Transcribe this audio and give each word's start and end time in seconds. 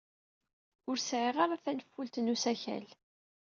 Ur 0.89 0.97
sɛiɣ 0.99 1.35
ara 1.43 1.63
tanfult 1.63 2.15
n 2.19 2.31
usakal. 2.33 2.85